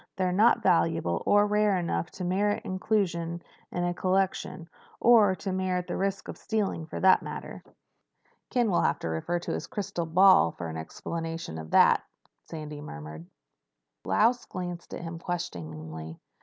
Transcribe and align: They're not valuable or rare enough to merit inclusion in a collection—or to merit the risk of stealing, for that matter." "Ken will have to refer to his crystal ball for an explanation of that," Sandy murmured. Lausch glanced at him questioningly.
They're 0.15 0.31
not 0.31 0.63
valuable 0.63 1.21
or 1.27 1.45
rare 1.45 1.77
enough 1.77 2.09
to 2.13 2.23
merit 2.23 2.65
inclusion 2.65 3.43
in 3.71 3.83
a 3.83 3.93
collection—or 3.93 5.35
to 5.35 5.51
merit 5.51 5.85
the 5.85 5.95
risk 5.95 6.27
of 6.27 6.39
stealing, 6.39 6.87
for 6.87 6.99
that 6.99 7.21
matter." 7.21 7.61
"Ken 8.49 8.71
will 8.71 8.81
have 8.81 8.97
to 8.97 9.09
refer 9.09 9.37
to 9.37 9.51
his 9.51 9.67
crystal 9.67 10.07
ball 10.07 10.53
for 10.53 10.69
an 10.69 10.75
explanation 10.75 11.59
of 11.59 11.69
that," 11.69 12.01
Sandy 12.47 12.81
murmured. 12.81 13.27
Lausch 14.03 14.43
glanced 14.47 14.91
at 14.95 15.03
him 15.03 15.19
questioningly. 15.19 16.19